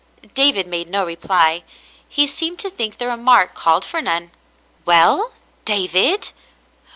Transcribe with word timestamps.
David 0.33 0.65
made 0.65 0.89
no 0.89 1.05
reply. 1.05 1.61
He 2.09 2.25
seemed 2.25 2.57
to 2.57 2.71
think 2.71 2.97
the 2.97 3.05
remark 3.05 3.53
called 3.53 3.85
for 3.85 4.01
none." 4.01 4.31
Well, 4.83 5.31
David 5.63 6.31